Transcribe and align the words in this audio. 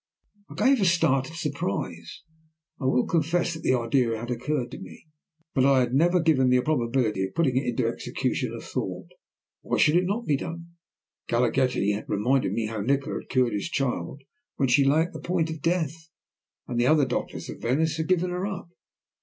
I 0.49 0.55
gave 0.55 0.81
a 0.81 0.85
start 0.85 1.29
of 1.29 1.35
surprise. 1.35 2.23
I 2.79 2.85
will 2.85 3.05
confess 3.05 3.53
that 3.53 3.61
the 3.61 3.75
idea 3.75 4.17
had 4.17 4.31
occurred 4.31 4.71
to 4.71 4.79
me, 4.79 5.05
but 5.53 5.63
I 5.63 5.81
had 5.81 5.93
never 5.93 6.19
given 6.19 6.49
the 6.49 6.59
probability 6.63 7.23
of 7.23 7.35
putting 7.35 7.55
it 7.57 7.67
into 7.69 7.85
execution 7.85 8.51
a 8.51 8.61
thought. 8.61 9.09
Why 9.61 9.77
should 9.77 9.95
it 9.95 10.07
not 10.07 10.25
be 10.25 10.37
done? 10.37 10.69
Galaghetti 11.29 11.91
had 11.93 12.09
reminded 12.09 12.51
me 12.51 12.65
how 12.65 12.81
Nikola 12.81 13.21
had 13.21 13.29
cured 13.29 13.53
his 13.53 13.69
child 13.69 14.23
when 14.55 14.69
she 14.69 14.83
lay 14.83 15.03
at 15.03 15.13
the 15.13 15.19
point 15.19 15.51
of 15.51 15.61
death, 15.61 16.09
and 16.67 16.79
the 16.79 16.87
other 16.87 17.05
doctors 17.05 17.47
of 17.47 17.61
Venice 17.61 17.97
had 17.97 18.07
given 18.07 18.31
her 18.31 18.47
up. 18.47 18.71